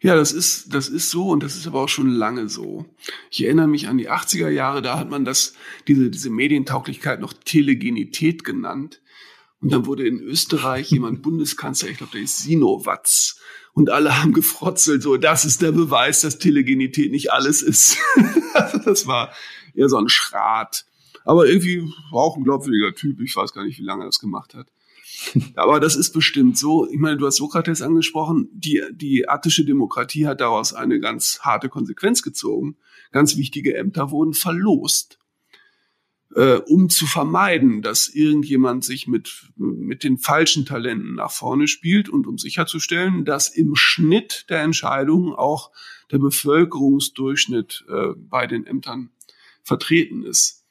[0.00, 2.86] Ja, das ist, das ist so und das ist aber auch schon lange so.
[3.30, 5.54] Ich erinnere mich an die 80er Jahre, da hat man das,
[5.86, 9.00] diese, diese Medientauglichkeit noch Telegenität genannt.
[9.60, 13.38] Und dann wurde in Österreich jemand Bundeskanzler, ich glaube, der ist Sinowatz.
[13.74, 17.96] Und alle haben gefrotzelt, so, das ist der Beweis, dass Telegenität nicht alles ist.
[18.54, 19.32] also das war
[19.74, 20.86] eher so ein Schrat.
[21.24, 23.20] Aber irgendwie war auch ein glaubwürdiger Typ.
[23.20, 24.66] Ich weiß gar nicht, wie lange er das gemacht hat.
[25.56, 26.88] Aber das ist bestimmt so.
[26.88, 28.48] Ich meine, du hast Sokrates angesprochen.
[28.52, 32.76] Die, die attische Demokratie hat daraus eine ganz harte Konsequenz gezogen.
[33.12, 35.18] Ganz wichtige Ämter wurden verlost,
[36.34, 42.08] äh, um zu vermeiden, dass irgendjemand sich mit, mit den falschen Talenten nach vorne spielt
[42.08, 45.72] und um sicherzustellen, dass im Schnitt der Entscheidungen auch
[46.10, 49.10] der Bevölkerungsdurchschnitt äh, bei den Ämtern
[49.62, 50.64] vertreten ist.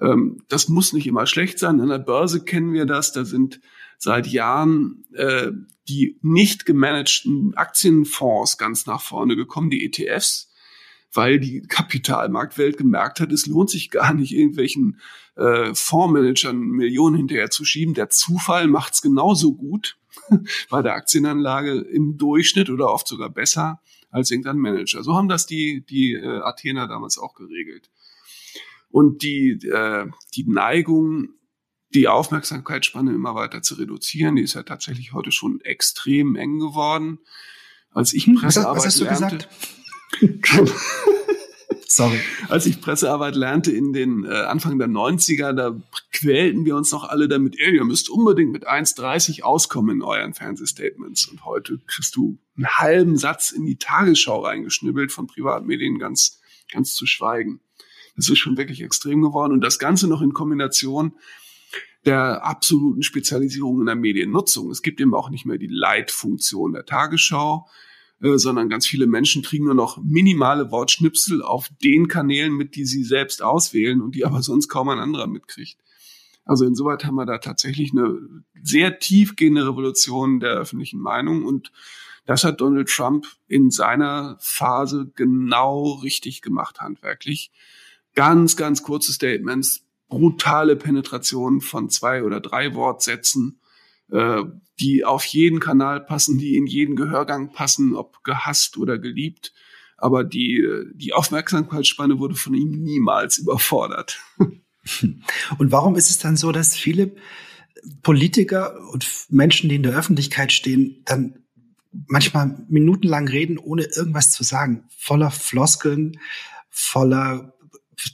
[0.00, 1.80] Ähm, das muss nicht immer schlecht sein.
[1.80, 3.12] An der Börse kennen wir das.
[3.12, 3.60] Da sind
[3.98, 5.52] seit Jahren äh,
[5.88, 10.50] die nicht gemanagten Aktienfonds ganz nach vorne gekommen, die ETFs,
[11.12, 15.00] weil die Kapitalmarktwelt gemerkt hat, es lohnt sich gar nicht, irgendwelchen
[15.36, 17.94] äh, Fondsmanagern Millionen hinterher zu schieben.
[17.94, 19.96] Der Zufall macht's genauso gut
[20.70, 25.02] bei der Aktienanlage im Durchschnitt oder oft sogar besser als irgendein Manager.
[25.02, 27.90] So haben das die, die äh, Athener damals auch geregelt.
[28.94, 31.30] Und die, äh, die Neigung,
[31.94, 37.18] die Aufmerksamkeitsspanne immer weiter zu reduzieren, die ist ja tatsächlich heute schon extrem eng geworden.
[37.90, 39.48] Als ich Pressearbeit was, was hast du lernte,
[40.20, 40.72] gesagt?
[41.88, 42.20] Sorry.
[42.48, 45.76] Als ich Pressearbeit lernte in den äh, Anfang der 90er, da
[46.12, 50.34] quälten wir uns noch alle damit, ey, ihr müsst unbedingt mit 1,30 auskommen in euren
[50.34, 51.26] Fernsehstatements.
[51.26, 56.40] Und heute kriegst du einen halben Satz in die Tagesschau reingeschnibbelt, von Privatmedien ganz,
[56.72, 57.60] ganz zu schweigen.
[58.16, 59.52] Das ist schon wirklich extrem geworden.
[59.52, 61.14] Und das Ganze noch in Kombination
[62.04, 64.70] der absoluten Spezialisierung in der Mediennutzung.
[64.70, 67.66] Es gibt eben auch nicht mehr die Leitfunktion der Tagesschau,
[68.20, 72.84] äh, sondern ganz viele Menschen kriegen nur noch minimale Wortschnipsel auf den Kanälen mit, die
[72.84, 75.78] sie selbst auswählen und die aber sonst kaum ein anderer mitkriegt.
[76.44, 78.18] Also insoweit haben wir da tatsächlich eine
[78.62, 81.72] sehr tiefgehende Revolution der öffentlichen Meinung und
[82.26, 87.50] das hat Donald Trump in seiner Phase genau richtig gemacht, handwerklich
[88.14, 93.60] ganz, ganz kurze Statements, brutale Penetration von zwei oder drei Wortsätzen,
[94.10, 94.42] äh,
[94.80, 99.52] die auf jeden Kanal passen, die in jeden Gehörgang passen, ob gehasst oder geliebt.
[99.96, 104.20] Aber die, die Aufmerksamkeitsspanne wurde von ihm niemals überfordert.
[105.58, 107.14] Und warum ist es dann so, dass viele
[108.02, 111.44] Politiker und Menschen, die in der Öffentlichkeit stehen, dann
[112.06, 116.18] manchmal minutenlang reden, ohne irgendwas zu sagen, voller Floskeln,
[116.70, 117.53] voller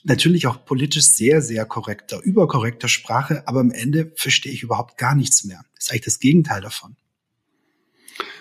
[0.05, 5.15] natürlich auch politisch sehr, sehr korrekter, überkorrekter Sprache, aber am Ende verstehe ich überhaupt gar
[5.15, 5.65] nichts mehr.
[5.75, 6.97] Das ist eigentlich das Gegenteil davon.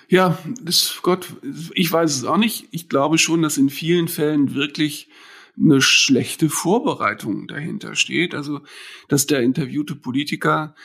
[0.07, 1.35] Ja, das Gott,
[1.73, 2.67] ich weiß es auch nicht.
[2.71, 5.09] Ich glaube schon, dass in vielen Fällen wirklich
[5.55, 8.33] eine schlechte Vorbereitung dahinter steht.
[8.33, 8.61] Also,
[9.07, 10.75] dass der interviewte Politiker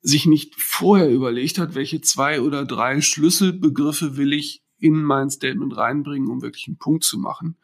[0.00, 5.76] sich nicht vorher überlegt hat, welche zwei oder drei Schlüsselbegriffe will ich in mein Statement
[5.76, 7.56] reinbringen, um wirklich einen Punkt zu machen.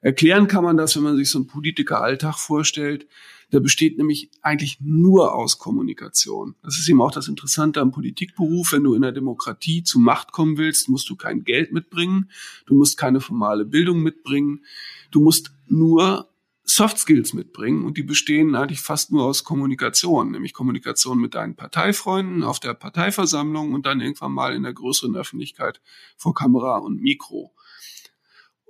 [0.00, 3.06] Erklären kann man das, wenn man sich so einen Politikeralltag vorstellt.
[3.52, 6.54] Der besteht nämlich eigentlich nur aus Kommunikation.
[6.62, 8.72] Das ist eben auch das Interessante am Politikberuf.
[8.72, 12.30] Wenn du in der Demokratie zu Macht kommen willst, musst du kein Geld mitbringen.
[12.66, 14.64] Du musst keine formale Bildung mitbringen.
[15.10, 16.30] Du musst nur
[16.64, 21.56] Soft Skills mitbringen und die bestehen eigentlich fast nur aus Kommunikation, nämlich Kommunikation mit deinen
[21.56, 25.80] Parteifreunden auf der Parteiversammlung und dann irgendwann mal in der größeren Öffentlichkeit
[26.16, 27.52] vor Kamera und Mikro.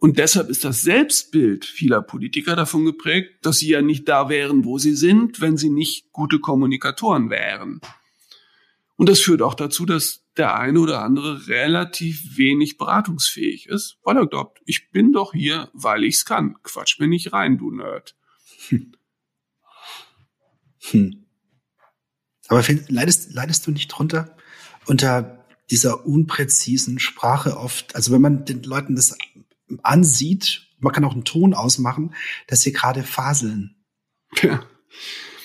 [0.01, 4.65] Und deshalb ist das Selbstbild vieler Politiker davon geprägt, dass sie ja nicht da wären,
[4.65, 7.83] wo sie sind, wenn sie nicht gute Kommunikatoren wären.
[8.97, 14.17] Und das führt auch dazu, dass der eine oder andere relativ wenig beratungsfähig ist, weil
[14.17, 16.57] er glaubt, ich bin doch hier, weil ich's kann.
[16.63, 18.17] Quatsch mir nicht rein, du Nerd.
[18.69, 18.93] Hm.
[20.91, 21.27] Hm.
[22.49, 24.35] Aber leidest, leidest du nicht drunter
[24.87, 27.95] unter dieser unpräzisen Sprache oft?
[27.95, 29.17] Also wenn man den Leuten das
[29.83, 32.15] ansieht, man kann auch einen Ton ausmachen,
[32.47, 33.77] dass sie gerade faseln.
[34.43, 34.65] Ja.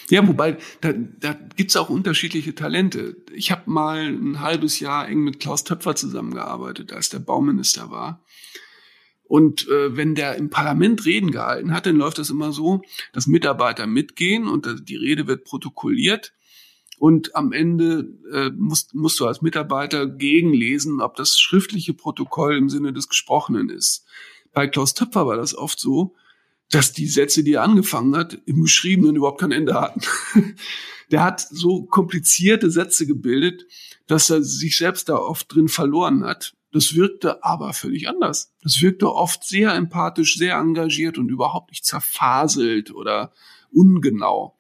[0.10, 3.18] Ja, wobei, da, da gibt's auch unterschiedliche Talente.
[3.34, 8.24] Ich habe mal ein halbes Jahr eng mit Klaus Töpfer zusammengearbeitet, als der Bauminister war.
[9.24, 13.26] Und äh, wenn der im Parlament Reden gehalten hat, dann läuft das immer so, dass
[13.26, 16.35] Mitarbeiter mitgehen und die Rede wird protokolliert.
[16.98, 22.70] Und am Ende äh, musst, musst du als Mitarbeiter gegenlesen, ob das schriftliche Protokoll im
[22.70, 24.06] Sinne des Gesprochenen ist.
[24.54, 26.16] Bei Klaus Töpfer war das oft so,
[26.72, 30.02] dass die Sätze, die er angefangen hat, im Geschriebenen überhaupt kein Ende hatten.
[31.12, 33.68] Der hat so komplizierte Sätze gebildet,
[34.08, 36.56] dass er sich selbst da oft drin verloren hat.
[36.72, 38.54] Das wirkte aber völlig anders.
[38.64, 43.32] Das wirkte oft sehr empathisch, sehr engagiert und überhaupt nicht zerfaselt oder
[43.72, 44.58] ungenau.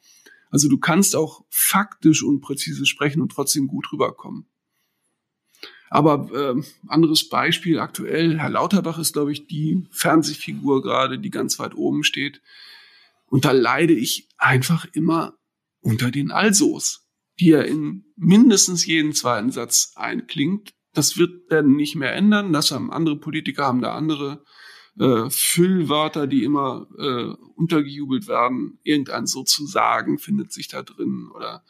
[0.55, 4.47] Also du kannst auch faktisch und präzise sprechen und trotzdem gut rüberkommen.
[5.89, 11.59] Aber äh, anderes Beispiel aktuell, Herr Lauterbach ist, glaube ich, die Fernsehfigur gerade, die ganz
[11.59, 12.41] weit oben steht.
[13.25, 15.37] Und da leide ich einfach immer
[15.81, 17.05] unter den Alsos.
[17.37, 20.73] die ja in mindestens jeden zweiten Satz einklingt.
[20.93, 22.53] Das wird dann nicht mehr ändern.
[22.53, 24.45] Das haben andere Politiker, haben da andere
[24.99, 28.79] äh, Füllwörter, die immer äh, untergejubelt werden.
[28.84, 31.63] Irgendein sozusagen findet sich da drin oder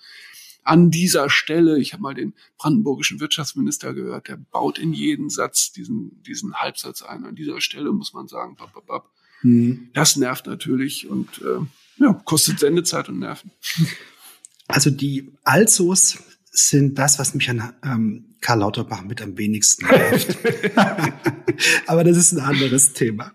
[0.63, 5.71] an dieser Stelle, ich habe mal den brandenburgischen Wirtschaftsminister gehört, der baut in jeden Satz
[5.71, 7.23] diesen, diesen Halbsatz ein.
[7.23, 9.11] An dieser Stelle muss man sagen, bap, bap, bap.
[9.43, 9.89] Mhm.
[9.93, 11.59] das nervt natürlich und äh,
[12.03, 13.51] ja, kostet Sendezeit und Nerven.
[14.67, 16.17] Also die Alsos
[16.55, 20.37] sind das, was mich an ähm, Karl Lauterbach mit am wenigsten nervt.
[21.87, 23.33] Aber das ist ein anderes Thema.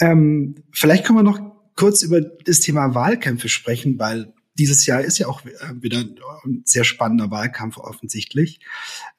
[0.00, 1.40] Ähm, vielleicht können wir noch
[1.74, 6.04] kurz über das Thema Wahlkämpfe sprechen, weil dieses Jahr ist ja auch äh, wieder
[6.44, 8.60] ein sehr spannender Wahlkampf offensichtlich.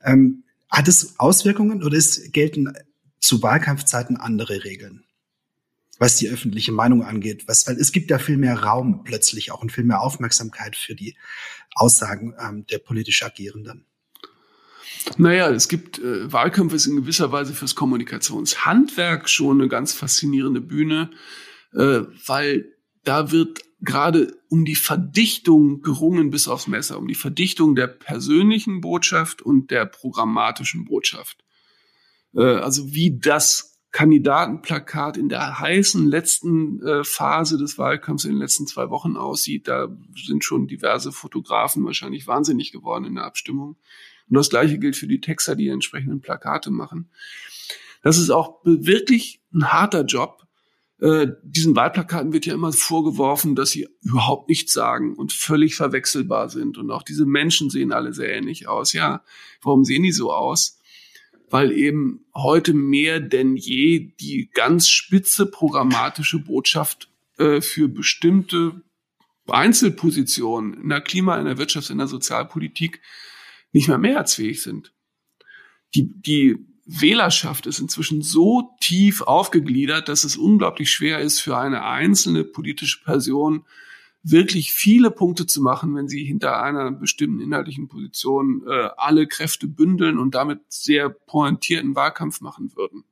[0.03, 2.71] Ähm, hat es Auswirkungen oder ist, gelten
[3.19, 5.05] zu Wahlkampfzeiten andere Regeln?
[5.99, 9.61] Was die öffentliche Meinung angeht, was, weil es gibt ja viel mehr Raum plötzlich auch
[9.61, 11.15] und viel mehr Aufmerksamkeit für die
[11.75, 13.85] Aussagen ähm, der politisch Agierenden.
[15.17, 20.61] Naja, es gibt äh, Wahlkämpfe ist in gewisser Weise fürs Kommunikationshandwerk schon eine ganz faszinierende
[20.61, 21.11] Bühne,
[21.73, 27.75] äh, weil da wird gerade um die Verdichtung gerungen bis aufs Messer, um die Verdichtung
[27.75, 31.43] der persönlichen Botschaft und der programmatischen Botschaft.
[32.35, 38.39] Äh, also wie das Kandidatenplakat in der heißen letzten äh, Phase des Wahlkampfs in den
[38.39, 43.77] letzten zwei Wochen aussieht, da sind schon diverse Fotografen wahrscheinlich wahnsinnig geworden in der Abstimmung.
[44.29, 47.09] Und das Gleiche gilt für die Texter, die entsprechenden Plakate machen.
[48.03, 50.47] Das ist auch wirklich ein harter Job,
[51.01, 56.49] äh, diesen Wahlplakaten wird ja immer vorgeworfen, dass sie überhaupt nichts sagen und völlig verwechselbar
[56.49, 56.77] sind.
[56.77, 58.91] Und auch diese Menschen sehen alle sehr ähnlich aus.
[58.93, 59.23] Ja,
[59.61, 60.78] warum sehen die so aus?
[61.49, 68.81] Weil eben heute mehr denn je die ganz spitze programmatische Botschaft äh, für bestimmte
[69.47, 73.01] Einzelpositionen in der Klima, in der Wirtschaft, in der Sozialpolitik
[73.71, 74.93] nicht mehr mehrheitsfähig sind.
[75.95, 81.83] Die, die Wählerschaft ist inzwischen so tief aufgegliedert, dass es unglaublich schwer ist für eine
[81.83, 83.65] einzelne politische Person
[84.23, 89.67] wirklich viele Punkte zu machen, wenn sie hinter einer bestimmten inhaltlichen Position äh, alle Kräfte
[89.67, 93.05] bündeln und damit sehr pointierten Wahlkampf machen würden.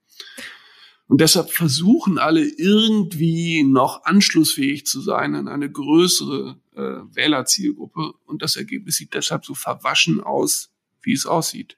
[1.07, 6.81] Und deshalb versuchen alle irgendwie noch anschlussfähig zu sein an eine größere äh,
[7.15, 8.13] Wählerzielgruppe.
[8.25, 10.69] Und das Ergebnis sieht deshalb so verwaschen aus,
[11.01, 11.77] wie es aussieht.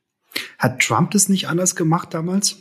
[0.58, 2.58] Hat Trump das nicht anders gemacht damals?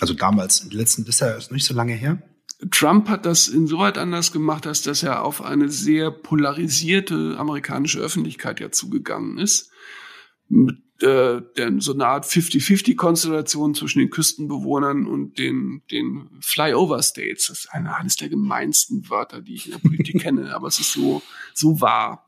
[0.00, 2.20] Also damals, letzten, ist ja nicht so lange her.
[2.70, 8.60] Trump hat das insoweit anders gemacht, als dass er auf eine sehr polarisierte amerikanische Öffentlichkeit
[8.60, 9.70] ja zugegangen ist.
[10.48, 17.48] Mit äh, der, so eine Art 50-50-Konstellation zwischen den Küstenbewohnern und den, den Flyover States.
[17.48, 20.92] Das ist eines der gemeinsten Wörter, die ich in der Politik kenne, aber es ist
[20.92, 21.22] so,
[21.54, 22.26] so wahr.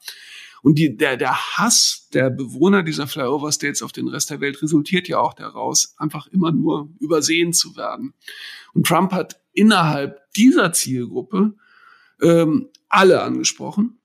[0.63, 4.61] Und die, der, der Hass der Bewohner dieser Flyover States auf den Rest der Welt
[4.63, 8.15] resultiert ja auch daraus, einfach immer nur übersehen zu werden.
[8.73, 11.55] Und Trump hat innerhalb dieser Zielgruppe
[12.21, 13.99] ähm, alle angesprochen,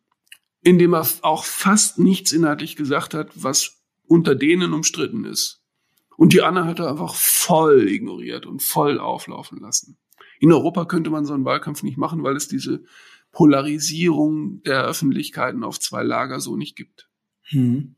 [0.61, 5.63] indem er auch fast nichts inhaltlich gesagt hat, was unter denen umstritten ist.
[6.17, 9.97] Und die anderen hat er einfach voll ignoriert und voll auflaufen lassen.
[10.39, 12.83] In Europa könnte man so einen Wahlkampf nicht machen, weil es diese
[13.31, 17.09] Polarisierung der Öffentlichkeiten auf zwei Lager so nicht gibt.
[17.43, 17.95] Hm.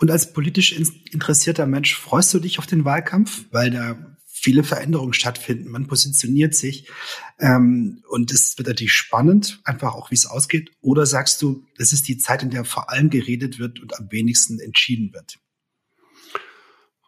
[0.00, 4.13] Und als politisch interessierter Mensch freust du dich auf den Wahlkampf, weil da
[4.44, 5.70] viele Veränderungen stattfinden.
[5.70, 6.88] Man positioniert sich
[7.38, 10.70] ähm, und es wird natürlich spannend, einfach auch wie es ausgeht.
[10.82, 14.12] Oder sagst du, es ist die Zeit, in der vor allem geredet wird und am
[14.12, 15.38] wenigsten entschieden wird?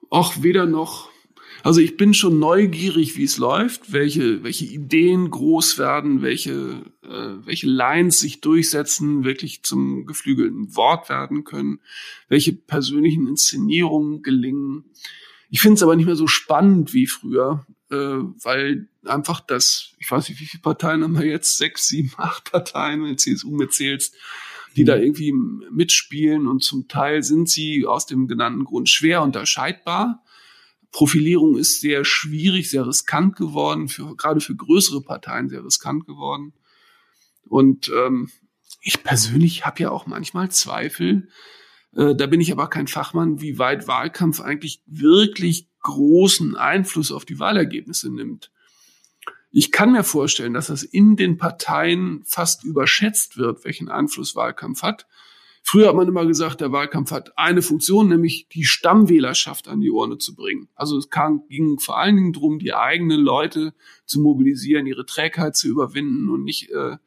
[0.08, 1.10] Auch weder noch.
[1.62, 7.46] Also ich bin schon neugierig, wie es läuft, welche, welche Ideen groß werden, welche, äh,
[7.46, 11.80] welche Lines sich durchsetzen, wirklich zum geflügelten Wort werden können,
[12.28, 14.84] welche persönlichen Inszenierungen gelingen.
[15.50, 20.10] Ich finde es aber nicht mehr so spannend wie früher, äh, weil einfach das, ich
[20.10, 21.56] weiß nicht, wie viele Parteien haben wir jetzt?
[21.56, 24.14] Sechs, sieben, acht Parteien, wenn du CSU mitzählst,
[24.76, 24.86] die mhm.
[24.86, 30.22] da irgendwie mitspielen und zum Teil sind sie aus dem genannten Grund schwer unterscheidbar
[30.96, 36.54] Profilierung ist sehr schwierig, sehr riskant geworden, für, gerade für größere Parteien sehr riskant geworden.
[37.44, 38.30] Und ähm,
[38.80, 41.28] ich persönlich habe ja auch manchmal Zweifel,
[41.96, 47.24] äh, da bin ich aber kein Fachmann, wie weit Wahlkampf eigentlich wirklich großen Einfluss auf
[47.24, 48.50] die Wahlergebnisse nimmt.
[49.50, 54.82] Ich kann mir vorstellen, dass das in den Parteien fast überschätzt wird, welchen Einfluss Wahlkampf
[54.82, 55.06] hat.
[55.62, 59.90] Früher hat man immer gesagt, der Wahlkampf hat eine Funktion, nämlich die Stammwählerschaft an die
[59.90, 60.68] Urne zu bringen.
[60.74, 61.08] Also es
[61.48, 63.74] ging vor allen Dingen darum, die eigenen Leute
[64.04, 66.98] zu mobilisieren, ihre Trägheit zu überwinden und nicht äh,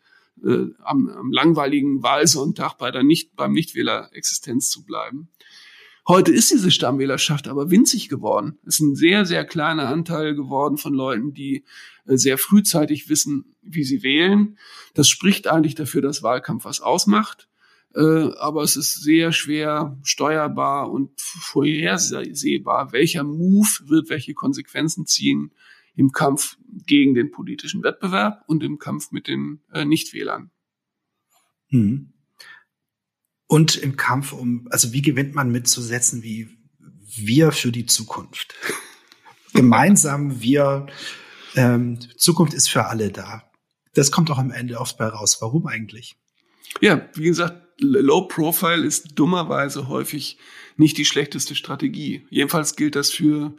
[0.45, 5.29] äh, am, am langweiligen Wahlsonntag bei der nicht, beim Nichtwähler-Existenz zu bleiben.
[6.07, 8.57] Heute ist diese Stammwählerschaft aber winzig geworden.
[8.65, 11.65] Es ist ein sehr, sehr kleiner Anteil geworden von Leuten, die
[12.07, 14.57] äh, sehr frühzeitig wissen, wie sie wählen.
[14.95, 17.47] Das spricht eigentlich dafür, dass Wahlkampf was ausmacht.
[17.93, 25.51] Äh, aber es ist sehr schwer steuerbar und vorhersehbar, welcher Move wird welche Konsequenzen ziehen
[25.95, 30.51] im Kampf gegen den politischen Wettbewerb und im Kampf mit den äh, Nichtwählern.
[31.67, 32.13] Hm.
[33.47, 36.49] Und im Kampf um, also wie gewinnt man mit so Sätzen wie
[37.15, 38.55] wir für die Zukunft?
[39.53, 40.87] Gemeinsam wir,
[41.55, 43.49] ähm, Zukunft ist für alle da.
[43.93, 45.37] Das kommt auch am Ende oft bei raus.
[45.41, 46.15] Warum eigentlich?
[46.81, 50.37] Ja, wie gesagt, Low Profile ist dummerweise häufig
[50.77, 52.27] nicht die schlechteste Strategie.
[52.29, 53.55] Jedenfalls gilt das für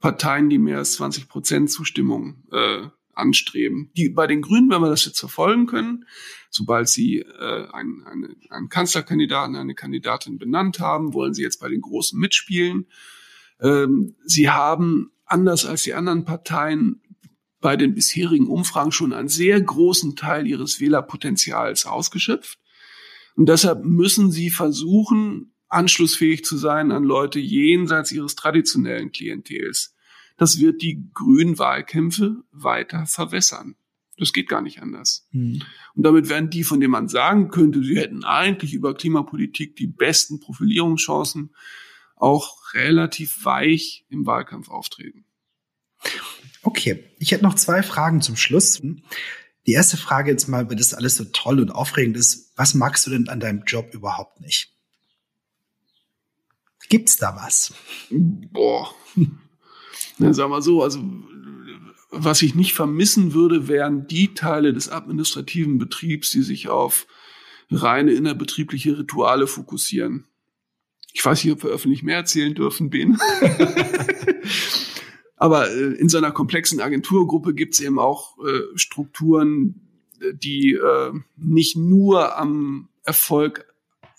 [0.00, 3.90] Parteien, die mehr als 20 Prozent Zustimmung äh, anstreben.
[3.96, 6.04] Die, bei den Grünen, wenn wir das jetzt verfolgen können,
[6.50, 11.68] sobald sie äh, einen, eine, einen Kanzlerkandidaten, eine Kandidatin benannt haben, wollen sie jetzt bei
[11.68, 12.86] den Großen mitspielen.
[13.60, 17.02] Ähm, sie haben, anders als die anderen Parteien,
[17.60, 22.58] bei den bisherigen Umfragen schon einen sehr großen Teil ihres Wählerpotenzials ausgeschöpft.
[23.34, 29.94] Und deshalb müssen sie versuchen, anschlussfähig zu sein an Leute jenseits ihres traditionellen Klientels.
[30.36, 33.76] Das wird die grünen Wahlkämpfe weiter verwässern.
[34.18, 35.26] Das geht gar nicht anders.
[35.32, 35.62] Mhm.
[35.94, 39.86] Und damit werden die, von denen man sagen könnte, sie hätten eigentlich über Klimapolitik die
[39.86, 41.54] besten Profilierungschancen,
[42.16, 45.26] auch relativ weich im Wahlkampf auftreten.
[46.62, 48.80] Okay, ich hätte noch zwei Fragen zum Schluss.
[49.66, 53.06] Die erste Frage jetzt mal, weil das alles so toll und aufregend ist, was magst
[53.06, 54.75] du denn an deinem Job überhaupt nicht?
[56.88, 57.74] Gibt's da was?
[58.10, 58.94] Boah.
[60.18, 61.02] Na, sag mal so, also
[62.10, 67.06] was ich nicht vermissen würde, wären die Teile des administrativen Betriebs, die sich auf
[67.70, 70.24] reine innerbetriebliche Rituale fokussieren.
[71.12, 73.18] Ich weiß nicht, ob wir öffentlich mehr erzählen dürfen, Ben.
[75.36, 79.80] Aber äh, in so einer komplexen Agenturgruppe gibt es eben auch äh, Strukturen,
[80.34, 83.65] die äh, nicht nur am Erfolg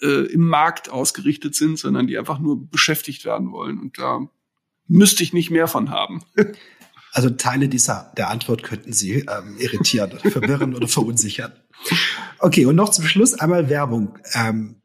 [0.01, 3.79] äh, im Markt ausgerichtet sind, sondern die einfach nur beschäftigt werden wollen.
[3.79, 4.27] Und da
[4.87, 6.23] müsste ich nicht mehr von haben.
[7.13, 11.51] Also Teile dieser der Antwort könnten Sie ähm, irritieren, verwirren oder verunsichern.
[12.37, 14.19] Okay, und noch zum Schluss einmal Werbung.
[14.33, 14.81] Ähm,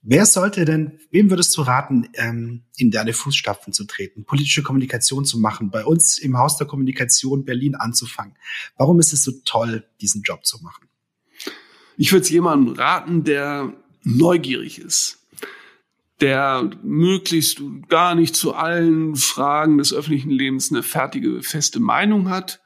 [0.00, 5.26] wer sollte denn, wem würdest du raten, ähm, in deine Fußstapfen zu treten, politische Kommunikation
[5.26, 8.36] zu machen, bei uns im Haus der Kommunikation Berlin anzufangen?
[8.78, 10.88] Warum ist es so toll, diesen Job zu machen?
[11.98, 13.74] Ich würde es jemandem raten, der
[14.06, 15.18] neugierig ist,
[16.20, 22.60] der möglichst gar nicht zu allen Fragen des öffentlichen Lebens eine fertige, feste Meinung hat,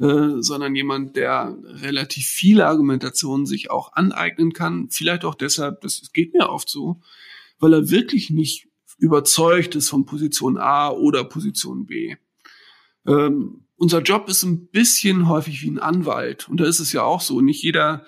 [0.00, 4.88] äh, sondern jemand, der relativ viele Argumentationen sich auch aneignen kann.
[4.90, 7.02] Vielleicht auch deshalb, das geht mir oft so,
[7.58, 8.66] weil er wirklich nicht
[8.96, 12.16] überzeugt ist von Position A oder Position B.
[13.06, 16.48] Ähm, unser Job ist ein bisschen häufig wie ein Anwalt.
[16.48, 17.40] Und da ist es ja auch so.
[17.42, 18.06] Nicht jeder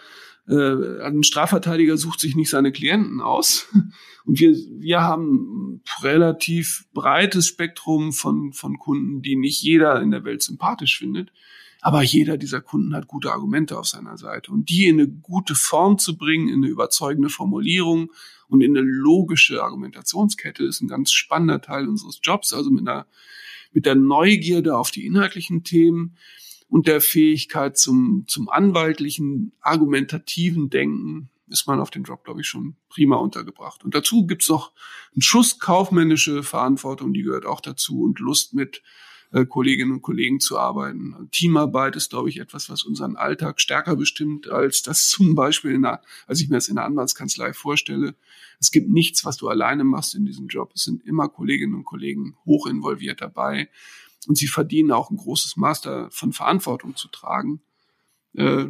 [0.49, 3.69] äh, ein Strafverteidiger sucht sich nicht seine Klienten aus.
[4.25, 10.25] Und wir, wir haben relativ breites Spektrum von, von Kunden, die nicht jeder in der
[10.25, 11.33] Welt sympathisch findet.
[11.81, 14.53] Aber jeder dieser Kunden hat gute Argumente auf seiner Seite.
[14.53, 18.13] Und die in eine gute Form zu bringen, in eine überzeugende Formulierung
[18.47, 22.53] und in eine logische Argumentationskette ist ein ganz spannender Teil unseres Jobs.
[22.53, 23.09] Also mit einer,
[23.73, 26.17] mit der Neugierde auf die inhaltlichen Themen
[26.73, 32.47] und der Fähigkeit zum, zum anwaltlichen, argumentativen Denken ist man auf den Job, glaube ich,
[32.47, 33.85] schon prima untergebracht.
[33.85, 34.73] Und dazu gibt's noch
[35.13, 38.83] einen Schuss kaufmännische Verantwortung, die gehört auch dazu und Lust mit
[39.33, 41.29] äh, Kolleginnen und Kollegen zu arbeiten.
[41.31, 45.85] Teamarbeit ist, glaube ich, etwas, was unseren Alltag stärker bestimmt, als das zum Beispiel, in
[45.85, 48.15] einer, als ich mir das in der Anwaltskanzlei vorstelle.
[48.61, 50.73] Es gibt nichts, was du alleine machst in diesem Job.
[50.75, 53.69] Es sind immer Kolleginnen und Kollegen hoch involviert dabei
[54.27, 57.61] und sie verdienen auch ein großes Maß von Verantwortung zu tragen.
[58.35, 58.67] Äh,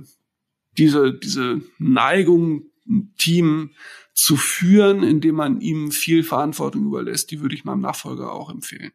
[0.79, 3.71] diese, diese Neigung, ein Team
[4.15, 8.93] zu führen, indem man ihm viel Verantwortung überlässt, die würde ich meinem Nachfolger auch empfehlen.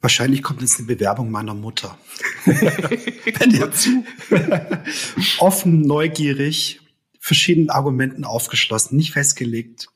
[0.00, 1.98] Wahrscheinlich kommt jetzt eine Bewerbung meiner Mutter.
[2.44, 4.04] Wenn ihr zu
[5.38, 6.80] offen, neugierig,
[7.26, 9.88] verschiedenen Argumenten aufgeschlossen, nicht festgelegt.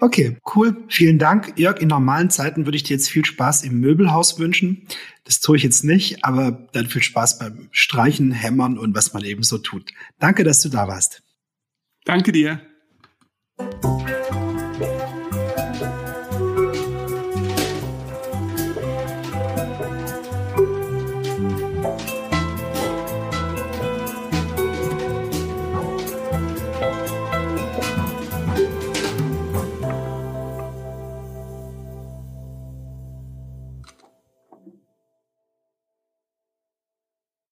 [0.00, 0.84] Okay, cool.
[0.88, 1.54] Vielen Dank.
[1.56, 4.86] Jörg, in normalen Zeiten würde ich dir jetzt viel Spaß im Möbelhaus wünschen.
[5.24, 9.24] Das tue ich jetzt nicht, aber dann viel Spaß beim Streichen, Hämmern und was man
[9.24, 9.90] eben so tut.
[10.20, 11.24] Danke, dass du da warst.
[12.04, 12.62] Danke dir.